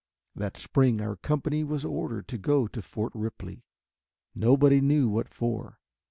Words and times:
That 0.35 0.57
spring 0.57 0.99
our 0.99 1.15
company 1.15 1.63
was 1.63 1.85
ordered 1.85 2.27
to 2.29 2.39
go 2.39 2.65
to 2.65 2.81
Fort 2.81 3.11
Ripley, 3.13 3.61
nobody 4.33 4.77
ever 4.77 4.85
knew 4.87 5.09
what 5.09 5.29
for. 5.29 5.77